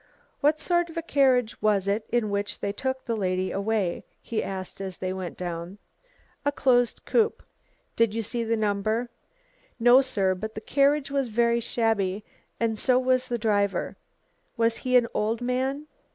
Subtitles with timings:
[0.39, 4.43] "What sort of a carriage was it in which they took the lady away?" he
[4.43, 5.77] asked as they went down.
[6.43, 7.43] "A closed coupe."
[7.95, 9.09] "Did you see the number?"
[9.79, 10.33] "No, sir.
[10.33, 12.25] But the carriage was very shabby
[12.59, 13.95] and so was the driver."
[14.57, 15.85] "Was he an old man?"